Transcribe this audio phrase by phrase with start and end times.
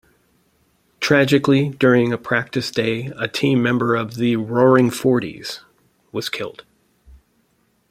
[0.99, 5.59] Tragically during a practice day a team member of the "Roaring Forties"
[6.11, 6.65] was killed.